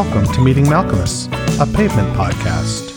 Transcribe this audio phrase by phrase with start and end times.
[0.00, 1.26] welcome to Meeting Malkmus,
[1.60, 2.88] a pavement podcast.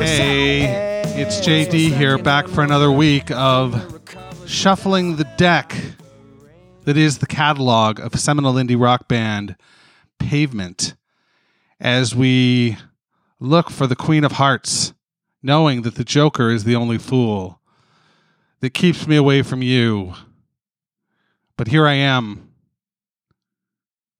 [0.00, 4.00] Hey, it's JD here, back for another week of
[4.46, 5.74] shuffling the deck
[6.84, 9.56] that is the catalog of seminal indie rock band
[10.20, 10.94] Pavement
[11.80, 12.76] as we
[13.40, 14.94] look for the Queen of Hearts,
[15.42, 17.60] knowing that the Joker is the only fool
[18.60, 20.14] that keeps me away from you.
[21.56, 22.52] But here I am.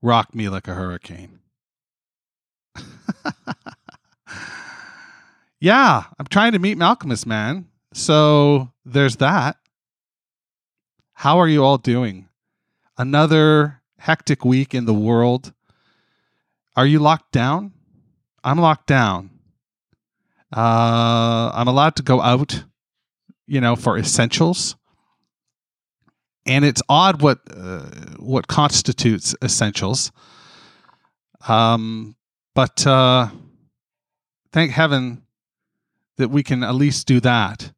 [0.03, 1.39] Rock me like a hurricane.
[5.61, 7.69] yeah, I'm trying to meet Malkmus, man.
[7.93, 9.57] So there's that.
[11.15, 12.29] How are you all doing?
[12.99, 15.53] Another hectic week in the world.
[16.77, 17.73] Are you locked down?
[18.43, 19.31] I'm locked down.
[20.55, 22.65] Uh, I'm allowed to go out,
[23.47, 24.77] you know, for essentials.
[26.45, 27.87] And it's odd what uh,
[28.19, 30.11] what constitutes essentials.
[31.47, 32.17] Um,
[32.55, 33.29] but uh,
[34.53, 35.23] thank heaven
[36.17, 37.73] that we can at least do that.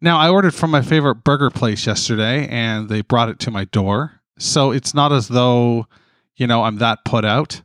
[0.00, 3.64] Now, I ordered from my favorite burger place yesterday and they brought it to my
[3.64, 4.20] door.
[4.38, 5.86] So it's not as though,
[6.36, 7.62] you know, I'm that put out.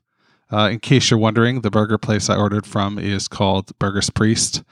[0.52, 4.63] Uh, in case you're wondering, the burger place I ordered from is called Burgers Priest.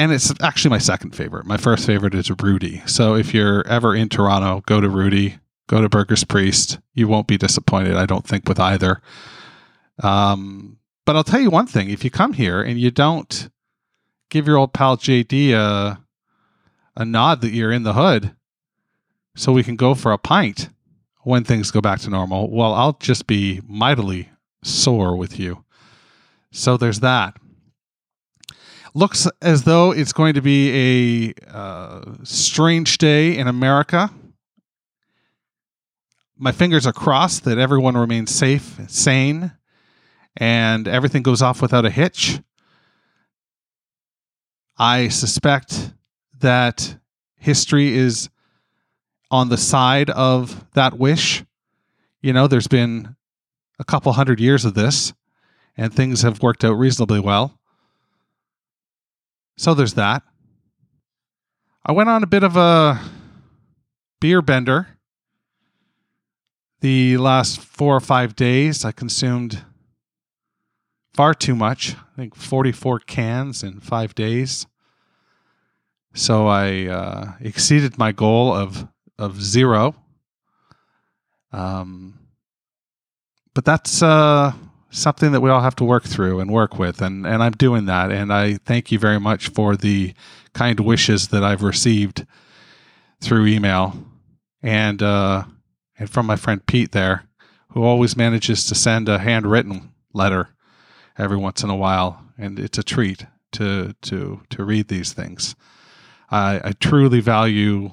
[0.00, 1.44] And it's actually my second favorite.
[1.44, 2.82] My first favorite is Rudy.
[2.86, 6.78] So if you're ever in Toronto, go to Rudy, go to Burgers Priest.
[6.94, 9.02] You won't be disappointed, I don't think, with either.
[10.02, 13.48] Um, but I'll tell you one thing: if you come here and you don't
[14.30, 16.00] give your old pal JD a
[16.96, 18.34] a nod that you're in the hood,
[19.36, 20.68] so we can go for a pint
[21.22, 24.30] when things go back to normal, well, I'll just be mightily
[24.62, 25.64] sore with you.
[26.50, 27.36] So there's that.
[28.94, 34.10] Looks as though it's going to be a uh, strange day in America.
[36.36, 39.52] My fingers are crossed that everyone remains safe, sane,
[40.38, 42.40] and everything goes off without a hitch.
[44.78, 45.92] I suspect
[46.38, 46.96] that
[47.36, 48.30] history is
[49.30, 51.44] on the side of that wish.
[52.22, 53.16] You know, there's been
[53.80, 55.12] a couple hundred years of this,
[55.76, 57.58] and things have worked out reasonably well.
[59.56, 60.22] So there's that.
[61.84, 63.00] I went on a bit of a
[64.20, 64.86] beer bender.
[66.80, 69.64] The last four or five days, I consumed
[71.18, 71.96] far too much.
[71.96, 74.68] I think 44 cans in five days.
[76.14, 78.86] So I uh, exceeded my goal of
[79.18, 79.96] of zero.
[81.50, 82.20] Um,
[83.52, 84.52] but that's uh,
[84.90, 87.86] something that we all have to work through and work with, and and I'm doing
[87.86, 88.12] that.
[88.12, 90.14] And I thank you very much for the
[90.54, 92.26] kind wishes that I've received
[93.20, 94.06] through email
[94.62, 95.42] and uh,
[95.98, 97.24] and from my friend Pete there,
[97.70, 100.50] who always manages to send a handwritten letter
[101.18, 105.56] every once in a while, and it's a treat to to to read these things.
[106.30, 107.90] I, I truly value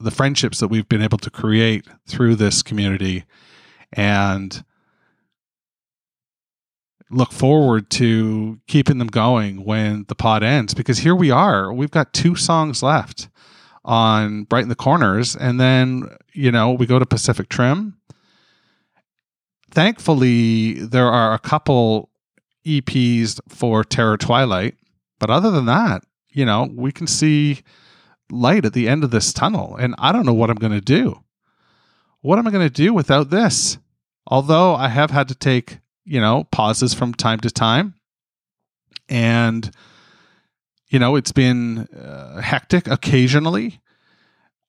[0.00, 3.24] the friendships that we've been able to create through this community,
[3.92, 4.64] and
[7.10, 10.74] look forward to keeping them going when the pod ends.
[10.74, 13.28] Because here we are, we've got two songs left
[13.84, 17.98] on Brighten the Corners, and then you know we go to Pacific Trim.
[19.70, 22.10] Thankfully, there are a couple
[22.66, 24.76] EPs for Terror Twilight.
[25.18, 27.62] But other than that, you know, we can see
[28.30, 29.76] light at the end of this tunnel.
[29.76, 31.20] And I don't know what I'm going to do.
[32.20, 33.78] What am I going to do without this?
[34.26, 37.94] Although I have had to take, you know, pauses from time to time.
[39.08, 39.70] And,
[40.88, 43.80] you know, it's been uh, hectic occasionally.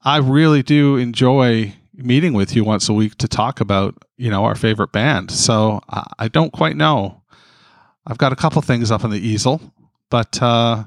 [0.02, 4.44] I really do enjoy meeting with you once a week to talk about, you know,
[4.44, 5.32] our favorite band.
[5.32, 7.24] So I, I don't quite know
[8.08, 9.62] I've got a couple things up on the easel,
[10.10, 10.84] but uh,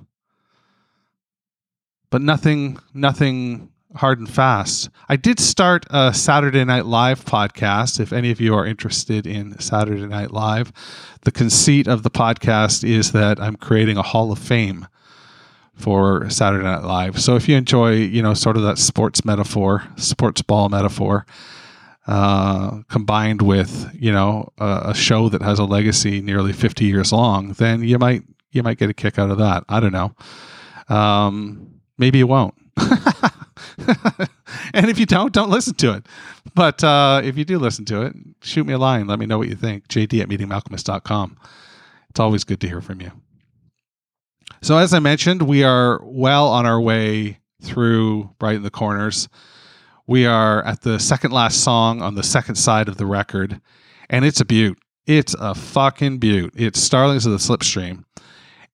[2.10, 4.90] but nothing nothing hard and fast.
[5.08, 7.98] I did start a Saturday Night Live podcast.
[7.98, 10.72] If any of you are interested in Saturday Night Live,
[11.22, 14.86] the conceit of the podcast is that I'm creating a Hall of Fame
[15.74, 17.20] for Saturday Night Live.
[17.20, 21.26] So if you enjoy, you know, sort of that sports metaphor, sports ball metaphor,
[22.08, 27.12] uh, combined with you know a, a, show that has a legacy nearly 50 years
[27.12, 29.64] long, then you might you might get a kick out of that.
[29.68, 30.14] I don't know.
[30.88, 32.54] Um, maybe you won't.
[34.72, 36.06] and if you don't, don't listen to it.
[36.54, 39.06] But uh, if you do listen to it, shoot me a line.
[39.06, 39.86] Let me know what you think.
[39.88, 41.36] JD at meetingmalkmus.com.
[42.08, 43.12] It's always good to hear from you.
[44.62, 49.28] So, as I mentioned, we are well on our way through Brighten the Corners.
[50.08, 53.60] We are at the second last song on the second side of the record,
[54.08, 54.78] and it's a beaut.
[55.06, 56.54] It's a fucking beaut.
[56.56, 58.04] It's Starlings of the Slipstream.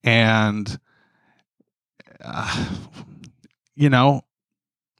[0.01, 0.79] And,
[2.23, 2.69] uh,
[3.75, 4.21] you know,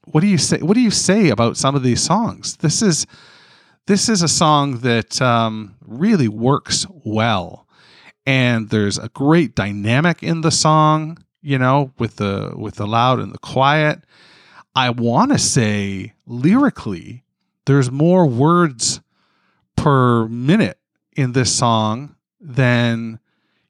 [0.04, 0.58] what do you say?
[0.58, 2.58] What do you say about some of these songs?
[2.58, 3.06] This is
[3.86, 7.66] this is a song that um, really works well,
[8.26, 11.16] and there's a great dynamic in the song.
[11.40, 14.02] You know, with the with the loud and the quiet.
[14.76, 17.24] I want to say lyrically,
[17.64, 19.00] there's more words
[19.74, 20.78] per minute
[21.16, 23.18] in this song than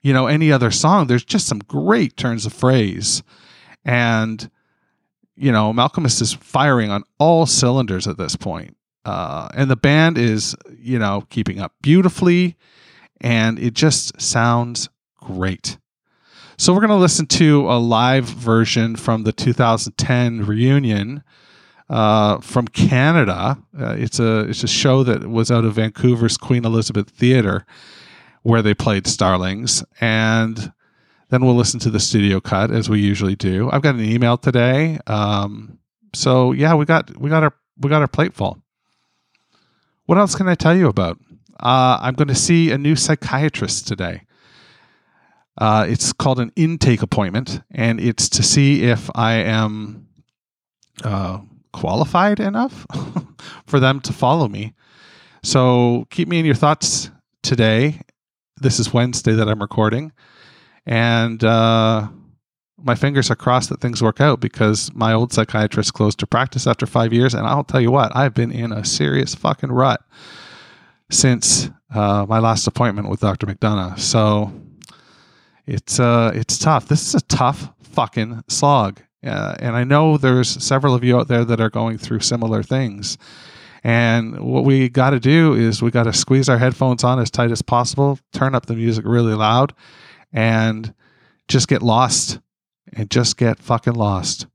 [0.02, 1.06] you know any other song.
[1.06, 3.22] There's just some great turns of phrase,
[3.84, 4.50] and
[5.36, 8.76] you know Malkmus is firing on all cylinders at this point.
[9.04, 12.56] Uh, and the band is you know keeping up beautifully,
[13.20, 14.88] and it just sounds
[15.20, 15.78] great.
[16.58, 21.22] So we're going to listen to a live version from the 2010 reunion
[21.90, 23.58] uh, from Canada.
[23.78, 27.66] Uh, it's a it's a show that was out of Vancouver's Queen Elizabeth Theatre,
[28.42, 30.72] where they played Starlings, and
[31.28, 33.68] then we'll listen to the studio cut as we usually do.
[33.70, 35.78] I've got an email today, um,
[36.14, 38.62] so yeah, we got we got our we got our plate full.
[40.06, 41.18] What else can I tell you about?
[41.60, 44.22] Uh, I'm going to see a new psychiatrist today.
[45.58, 50.06] Uh, it's called an intake appointment, and it's to see if I am
[51.02, 51.38] uh,
[51.72, 52.86] qualified enough
[53.66, 54.74] for them to follow me.
[55.42, 57.10] So keep me in your thoughts
[57.42, 58.00] today.
[58.58, 60.12] This is Wednesday that I'm recording,
[60.84, 62.08] and uh,
[62.78, 66.66] my fingers are crossed that things work out because my old psychiatrist closed her practice
[66.66, 70.02] after five years, and I'll tell you what, I've been in a serious fucking rut
[71.10, 73.46] since uh, my last appointment with Dr.
[73.46, 73.98] McDonough.
[73.98, 74.52] So
[75.66, 76.88] it's uh it's tough.
[76.88, 79.00] This is a tough fucking slog.
[79.24, 82.62] Uh, and I know there's several of you out there that are going through similar
[82.62, 83.18] things.
[83.82, 87.30] And what we got to do is we got to squeeze our headphones on as
[87.30, 89.74] tight as possible, turn up the music really loud,
[90.32, 90.94] and
[91.48, 92.40] just get lost
[92.92, 94.46] and just get fucking lost.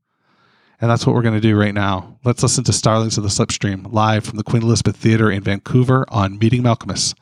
[0.80, 2.18] And that's what we're going to do right now.
[2.24, 6.04] Let's listen to Starlings of the Slipstream live from the Queen Elizabeth Theatre in Vancouver
[6.08, 7.14] on Meeting Malkmus,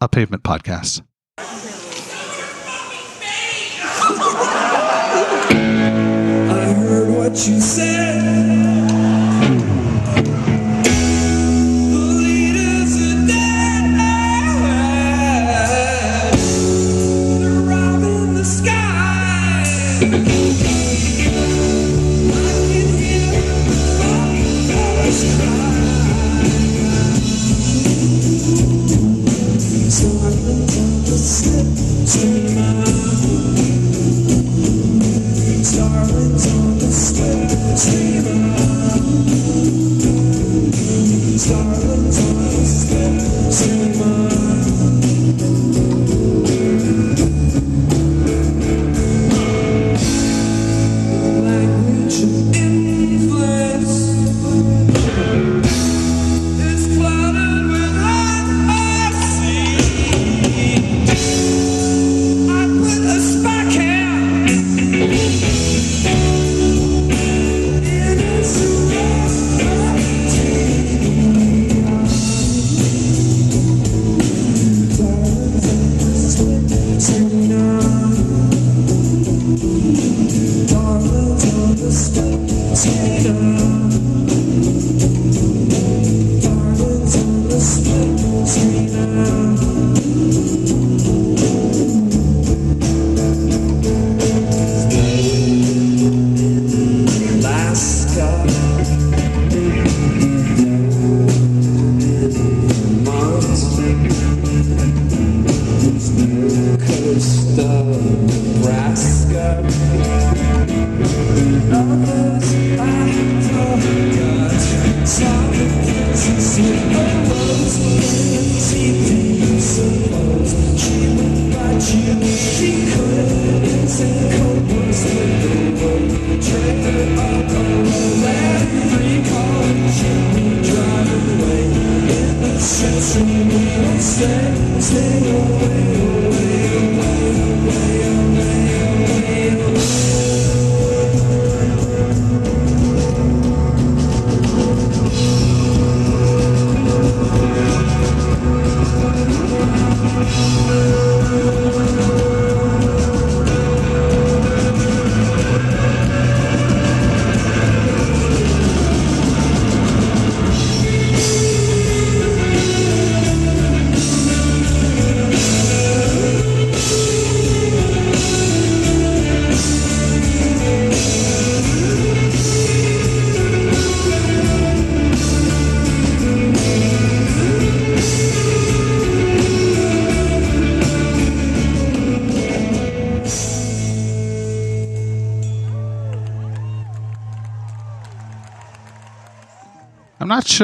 [0.00, 1.02] a pavement podcast.
[7.24, 8.20] What you said.
[11.90, 13.14] The leaders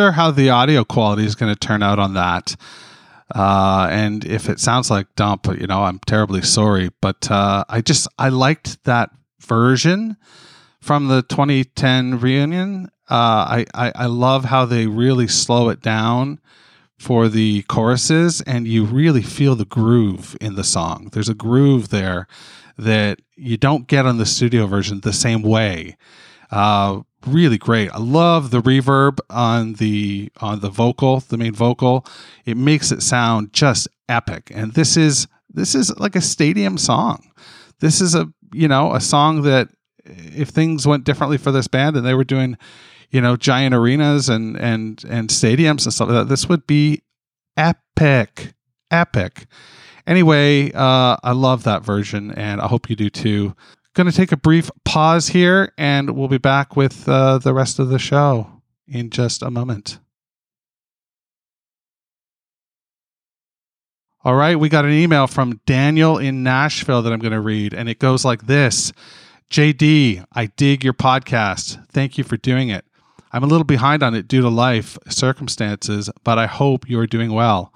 [0.01, 2.57] sure how the audio quality is going to turn out on that.
[3.35, 6.91] Uh, and if it sounds like dump, you know, I'm terribly sorry.
[7.03, 10.17] But uh, I just I liked that version
[10.81, 12.87] from the 2010 reunion.
[13.11, 13.13] Uh,
[13.61, 16.41] I, I I love how they really slow it down
[16.99, 21.11] for the choruses, and you really feel the groove in the song.
[21.13, 22.27] There's a groove there
[22.79, 25.97] that you don't get on the studio version the same way.
[26.51, 27.91] Uh, really great.
[27.93, 32.07] I love the reverb on the on the vocal, the main vocal.
[32.45, 34.51] It makes it sound just epic.
[34.55, 37.31] And this is this is like a stadium song.
[37.81, 39.69] This is a you know a song that
[40.05, 42.57] if things went differently for this band and they were doing
[43.11, 47.03] you know giant arenas and and and stadiums and stuff like that, this would be
[47.57, 48.55] epic,
[48.91, 49.47] epic.
[50.07, 53.55] Anyway, uh, I love that version, and I hope you do too.
[53.95, 57.79] Going to take a brief pause here, and we'll be back with uh, the rest
[57.79, 59.99] of the show in just a moment.
[64.23, 67.73] All right, we got an email from Daniel in Nashville that I'm going to read,
[67.73, 68.93] and it goes like this
[69.51, 71.85] JD, I dig your podcast.
[71.89, 72.85] Thank you for doing it.
[73.33, 77.07] I'm a little behind on it due to life circumstances, but I hope you are
[77.07, 77.73] doing well.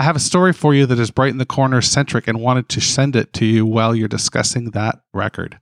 [0.00, 2.70] I have a story for you that is bright in the corner centric and wanted
[2.70, 5.58] to send it to you while you're discussing that record.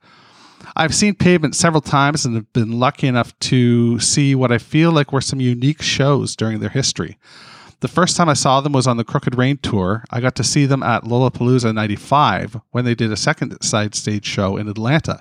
[0.77, 4.93] I've seen Pavement several times and have been lucky enough to see what I feel
[4.93, 7.19] like were some unique shows during their history.
[7.81, 10.05] The first time I saw them was on the Crooked Rain tour.
[10.13, 14.25] I got to see them at Lollapalooza 95 when they did a second side stage
[14.25, 15.21] show in Atlanta.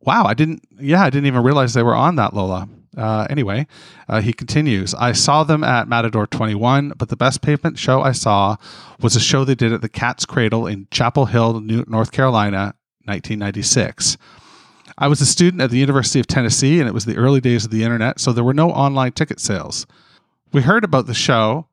[0.00, 2.68] Wow, I didn't, yeah, I didn't even realize they were on that Lola.
[2.96, 3.66] Uh, anyway,
[4.08, 4.94] uh, he continues.
[4.94, 8.56] I saw them at Matador 21, but the best pavement show I saw
[9.00, 12.74] was a show they did at the Cat's Cradle in Chapel Hill, New- North Carolina,
[13.04, 14.16] 1996.
[14.96, 17.64] I was a student at the University of Tennessee, and it was the early days
[17.64, 19.86] of the internet, so there were no online ticket sales.
[20.52, 21.66] We heard about the show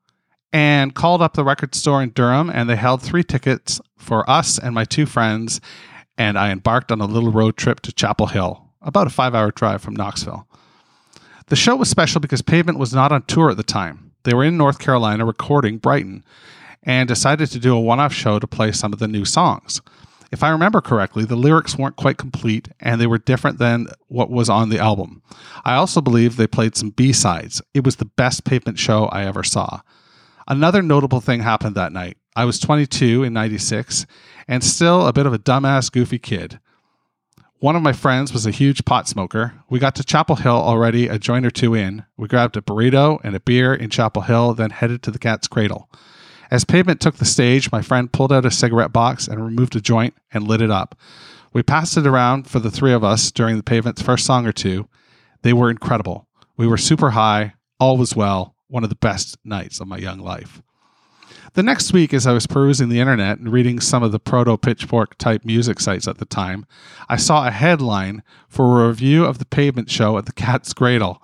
[0.51, 4.57] and called up the record store in Durham, and they held three tickets for us
[4.57, 5.61] and my two friends,
[6.17, 9.51] and I embarked on a little road trip to Chapel Hill, about a five hour
[9.51, 10.47] drive from Knoxville.
[11.51, 14.13] The show was special because Pavement was not on tour at the time.
[14.23, 16.23] They were in North Carolina recording Brighten
[16.81, 19.81] and decided to do a one off show to play some of the new songs.
[20.31, 24.29] If I remember correctly, the lyrics weren't quite complete and they were different than what
[24.29, 25.23] was on the album.
[25.65, 27.61] I also believe they played some B sides.
[27.73, 29.81] It was the best Pavement show I ever saw.
[30.47, 32.15] Another notable thing happened that night.
[32.33, 34.05] I was 22 in 96
[34.47, 36.61] and still a bit of a dumbass, goofy kid.
[37.61, 39.53] One of my friends was a huge pot smoker.
[39.69, 42.03] We got to Chapel Hill already a joint or two in.
[42.17, 45.47] We grabbed a burrito and a beer in Chapel Hill, then headed to the cat's
[45.47, 45.87] cradle.
[46.49, 49.79] As Pavement took the stage, my friend pulled out a cigarette box and removed a
[49.79, 50.97] joint and lit it up.
[51.53, 54.51] We passed it around for the three of us during the Pavement's first song or
[54.51, 54.87] two.
[55.43, 56.27] They were incredible.
[56.57, 57.53] We were super high.
[57.79, 58.55] All was well.
[58.69, 60.63] One of the best nights of my young life.
[61.53, 64.55] The next week, as I was perusing the internet and reading some of the proto
[64.55, 66.65] pitchfork type music sites at the time,
[67.09, 71.21] I saw a headline for a review of the pavement show at the Cat's Cradle.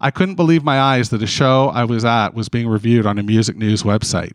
[0.00, 3.20] I couldn't believe my eyes that a show I was at was being reviewed on
[3.20, 4.32] a music news website.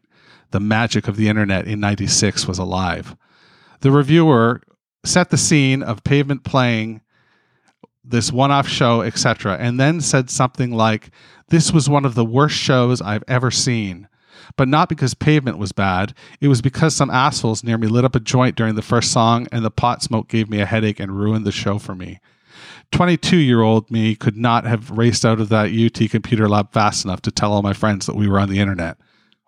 [0.52, 3.18] The magic of the internet in 96 was alive.
[3.82, 4.62] The reviewer
[5.04, 7.02] set the scene of pavement playing
[8.02, 11.10] this one off show, etc., and then said something like,
[11.50, 14.08] This was one of the worst shows I've ever seen
[14.56, 16.14] but not because pavement was bad.
[16.42, 19.48] It was because some assholes near me lit up a joint during the first song,
[19.52, 22.20] and the pot smoke gave me a headache and ruined the show for me.
[22.92, 27.04] 22 year old me could not have raced out of that UT computer lab fast
[27.04, 28.98] enough to tell all my friends that we were on the internet.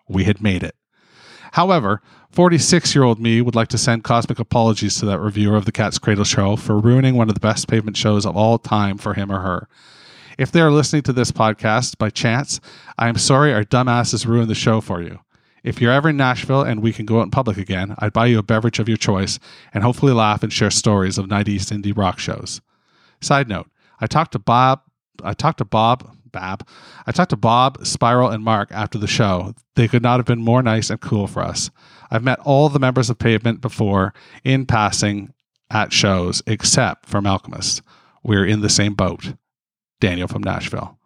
[0.08, 0.74] We had made it.
[1.52, 2.02] However,
[2.32, 5.72] 46 year old me would like to send cosmic apologies to that reviewer of the
[5.72, 9.14] Cat's Cradle show for ruining one of the best pavement shows of all time for
[9.14, 9.68] him or her.
[10.38, 12.60] If they are listening to this podcast by chance,
[12.98, 15.20] I am sorry our dumbasses ruined the show for you.
[15.64, 18.26] If you're ever in Nashville and we can go out in public again, I'd buy
[18.26, 19.38] you a beverage of your choice
[19.72, 22.60] and hopefully laugh and share stories of 90s indie rock shows.
[23.22, 24.82] Side note, I talked to Bob,
[25.24, 26.68] I talked to Bob, Bab,
[27.06, 29.54] I talked to Bob, Spiral, and Mark after the show.
[29.74, 31.70] They could not have been more nice and cool for us.
[32.10, 34.12] I've met all the members of Pavement before
[34.44, 35.32] in passing
[35.70, 37.80] at shows, except for Malkmus.
[38.22, 39.32] We're in the same boat.
[40.00, 40.98] Daniel from Nashville.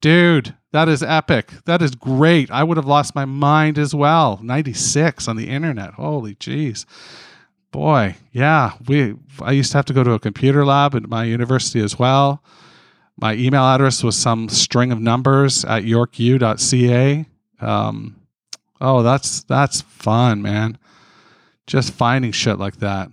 [0.00, 1.52] Dude, that is epic.
[1.64, 2.50] That is great.
[2.50, 4.38] I would have lost my mind as well.
[4.42, 5.94] 96 on the internet.
[5.94, 6.84] Holy jeez.
[7.72, 11.24] Boy, yeah, we I used to have to go to a computer lab at my
[11.24, 12.42] university as well.
[13.18, 17.26] My email address was some string of numbers at yorku.ca.
[17.60, 18.16] Um,
[18.80, 20.78] oh, that's that's fun, man.
[21.66, 23.10] Just finding shit like that.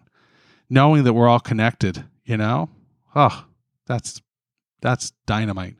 [0.69, 2.69] Knowing that we're all connected, you know?
[3.15, 3.45] Oh,
[3.85, 4.21] that's
[4.83, 5.77] that's dynamite.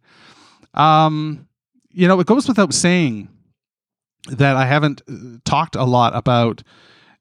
[0.74, 1.48] Um,
[1.92, 3.30] you know, it goes without saying
[4.28, 6.64] that I haven't uh, talked a lot about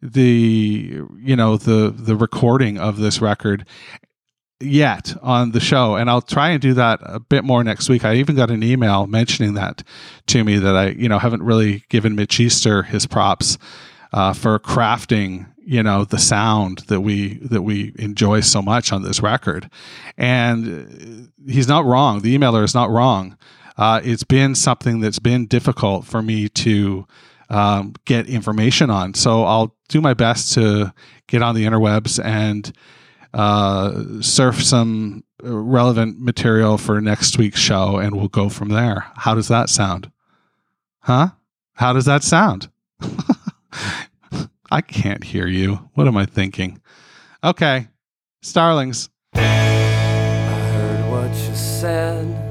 [0.00, 3.66] the you know the the recording of this record
[4.60, 8.04] yet on the show and I'll try and do that a bit more next week.
[8.04, 9.82] I even got an email mentioning that
[10.28, 13.58] to me that I you know haven't really given Mitch Easter his props
[14.12, 19.02] uh, for crafting you know the sound that we that we enjoy so much on
[19.02, 19.70] this record.
[20.16, 22.20] And uh, he's not wrong.
[22.20, 23.36] The emailer is not wrong.
[23.76, 27.06] Uh, it's been something that's been difficult for me to
[27.48, 29.14] um, get information on.
[29.14, 30.92] So i'll do my best to
[31.26, 32.72] get on the interwebs and
[33.34, 39.06] uh, surf some relevant material for next week's show and we'll go from there.
[39.16, 40.10] How does that sound?
[41.00, 41.28] Huh?
[41.74, 42.71] How does that sound
[44.72, 45.90] I can't hear you.
[45.92, 46.80] What am I thinking?
[47.44, 47.88] Okay.
[48.40, 49.10] Starlings.
[49.34, 52.41] I heard what you said.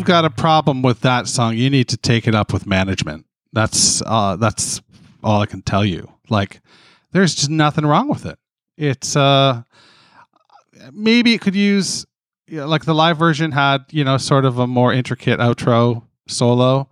[0.00, 3.26] You've got a problem with that song, you need to take it up with management.
[3.52, 4.80] That's uh, that's
[5.22, 6.10] all I can tell you.
[6.30, 6.62] Like,
[7.12, 8.38] there's just nothing wrong with it.
[8.78, 9.62] It's uh,
[10.90, 12.06] maybe it could use
[12.48, 16.88] like the live version had you know sort of a more intricate outro solo.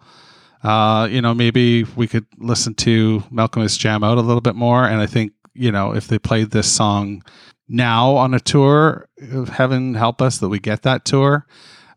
[0.62, 4.84] Uh, you know, maybe we could listen to Malkmus jam out a little bit more.
[4.84, 7.22] And I think you know if they played this song
[7.68, 9.08] now on a tour,
[9.50, 11.46] heaven help us that we get that tour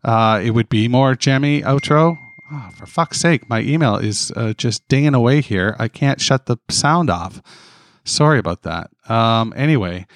[0.04, 2.18] uh, it would be more jammy outro.
[2.50, 5.74] Oh, for fuck's sake, my email is uh, just dinging away here.
[5.78, 7.40] I can't shut the sound off.
[8.04, 8.90] Sorry about that.
[9.08, 10.06] Um, anyway,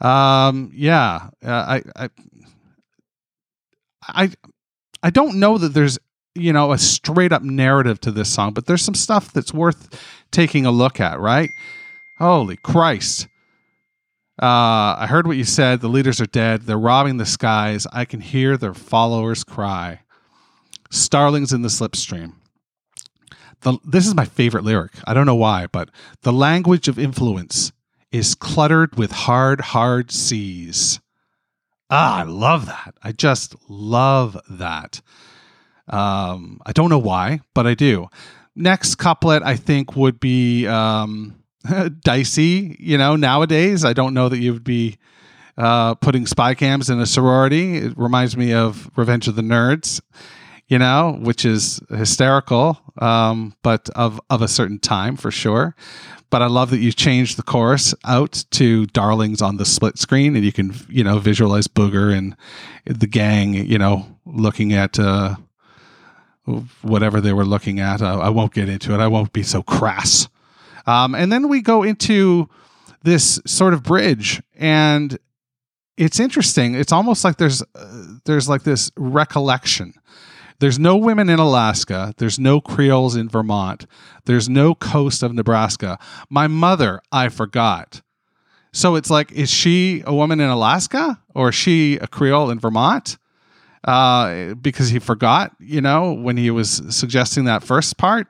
[0.00, 2.08] um, yeah, uh, I, I,
[4.08, 4.30] I,
[5.02, 5.98] I don't know that there's
[6.34, 10.02] you know a straight up narrative to this song, but there's some stuff that's worth
[10.32, 11.20] taking a look at.
[11.20, 11.50] Right?
[12.18, 13.28] Holy Christ!
[14.40, 15.80] Uh, I heard what you said.
[15.80, 16.62] The leaders are dead.
[16.62, 17.86] They're robbing the skies.
[17.92, 20.00] I can hear their followers cry.
[20.90, 22.34] Starlings in the slipstream.
[23.60, 24.92] The, this is my favorite lyric.
[25.06, 25.90] I don't know why, but
[26.22, 27.72] the language of influence
[28.12, 31.00] is cluttered with hard, hard seas.
[31.90, 32.94] Ah, I love that.
[33.02, 35.00] I just love that.
[35.88, 38.08] Um, I don't know why, but I do.
[38.56, 41.36] Next couplet, I think, would be um,
[42.00, 42.76] dicey.
[42.78, 44.98] You know, nowadays, I don't know that you would be
[45.56, 47.78] uh, putting spy cams in a sorority.
[47.78, 50.00] It reminds me of Revenge of the Nerds,
[50.68, 55.74] you know, which is hysterical, um, but of of a certain time for sure.
[56.30, 60.34] But I love that you changed the chorus out to "Darlings" on the split screen,
[60.34, 62.36] and you can you know visualize Booger and
[62.86, 64.98] the gang, you know, looking at.
[64.98, 65.36] Uh,
[66.82, 68.02] whatever they were looking at.
[68.02, 69.00] I, I won't get into it.
[69.00, 70.28] I won't be so crass.
[70.86, 72.48] Um, and then we go into
[73.02, 75.18] this sort of bridge, and
[75.96, 76.74] it's interesting.
[76.74, 79.94] It's almost like there's uh, there's like this recollection.
[80.60, 82.14] There's no women in Alaska.
[82.16, 83.86] There's no Creoles in Vermont.
[84.24, 85.98] There's no coast of Nebraska.
[86.30, 88.02] My mother, I forgot.
[88.72, 92.58] So it's like, is she a woman in Alaska or is she a Creole in
[92.60, 93.18] Vermont?
[93.84, 98.26] uh, because he forgot, you know, when he was suggesting that first part.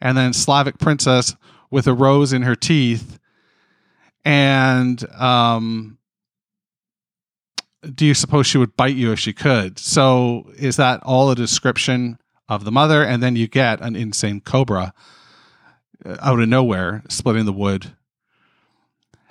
[0.00, 1.36] And then Slavic princess
[1.70, 3.18] with a rose in her teeth.
[4.24, 5.98] And um,
[7.94, 9.78] do you suppose she would bite you if she could?
[9.78, 13.02] So is that all a description of the mother?
[13.02, 14.92] And then you get an insane cobra
[16.04, 17.94] uh, out of nowhere splitting the wood.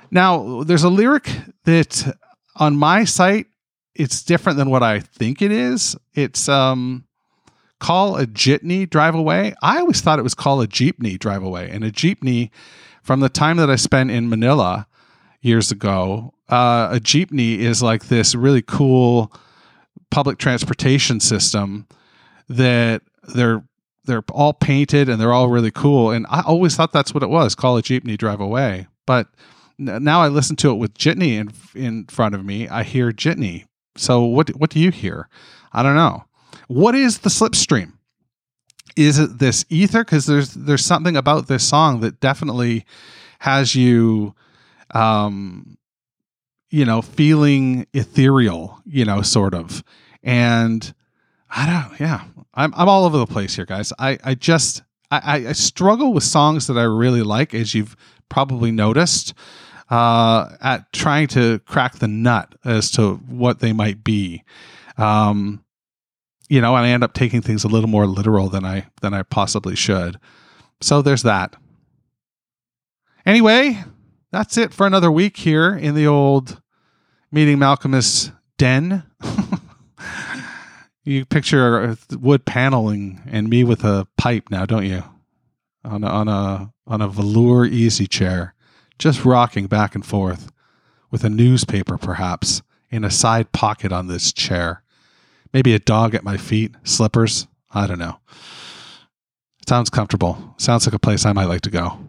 [0.10, 1.30] Now, there's a lyric
[1.66, 2.18] that
[2.56, 3.48] on my site
[3.94, 5.96] it's different than what I think it is.
[6.14, 7.07] It's um
[7.80, 9.54] call a jitney drive away.
[9.62, 11.70] I always thought it was call a jeepney drive away.
[11.70, 12.50] And a jeepney,
[13.04, 14.88] from the time that I spent in Manila
[15.42, 19.32] years ago, uh, a jeepney is like this really cool
[20.10, 21.88] public transportation system
[22.50, 23.64] that they're
[24.06, 26.12] they're all painted and they're all really cool.
[26.12, 27.56] And I always thought that's what it was.
[27.56, 28.88] Call a jeepney drive away.
[29.06, 29.28] But
[29.78, 32.70] now I listen to it with jitney in in front of me.
[32.70, 33.66] I hear jitney
[33.98, 35.28] so what what do you hear?
[35.74, 36.24] I don't know.
[36.68, 37.94] What is the slipstream?
[38.96, 40.04] Is it this ether?
[40.04, 42.86] Because there's there's something about this song that definitely
[43.40, 44.34] has you,
[44.94, 45.78] um,
[46.70, 49.84] you know, feeling ethereal, you know, sort of.
[50.24, 50.94] And
[51.50, 53.94] I don't, yeah, I'm I'm all over the place here, guys.
[54.00, 57.96] I I just I, I struggle with songs that I really like, as you've
[58.30, 59.34] probably noticed
[59.90, 64.44] uh, at trying to crack the nut as to what they might be.
[64.98, 65.64] Um,
[66.50, 69.14] you know, and I end up taking things a little more literal than I than
[69.14, 70.20] I possibly should.
[70.82, 71.56] So there's that.
[73.26, 73.84] Anyway,
[74.32, 76.62] that's it for another week here in the old
[77.32, 79.04] meeting Malkmus den.
[81.04, 85.04] you picture wood paneling and me with a pipe now, don't you?
[85.84, 88.54] On a, on a on a velour easy chair
[89.00, 90.52] just rocking back and forth,
[91.12, 94.84] with a newspaper perhaps in a side pocket on this chair.
[95.54, 97.48] Maybe a dog at my feet, slippers.
[97.72, 98.20] I don't know.
[99.68, 100.56] sounds comfortable.
[100.58, 102.00] Sounds like a place I might like to go.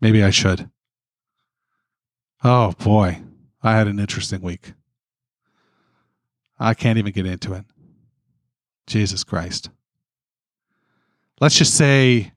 [0.00, 0.70] Maybe I should.
[2.42, 3.22] Oh boy,
[3.62, 4.72] I had an interesting week.
[6.58, 7.64] I can't even get into it.
[8.86, 9.70] Jesus Christ.
[11.40, 12.32] Let's just say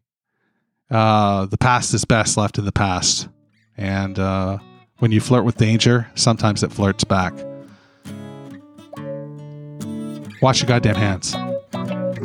[0.90, 3.28] uh, the past is best left in the past.
[3.76, 4.60] And uh,
[5.00, 7.34] when you flirt with danger, sometimes it flirts back.
[10.44, 11.34] Wash your goddamn hands.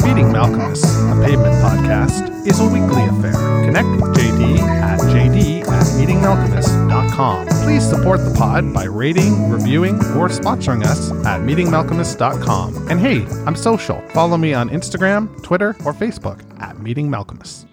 [0.02, 3.32] Meeting Malkmus, a pavement podcast, is a weekly affair.
[3.64, 7.46] Connect with JD at jd at meetingmalkmus.com.
[7.62, 12.88] Please support the pod by rating, reviewing, or sponsoring us at meetingmalkmus.com.
[12.88, 14.02] And hey, I'm social.
[14.08, 17.66] Follow me on Instagram, Twitter, or Facebook at Meeting Malkmus.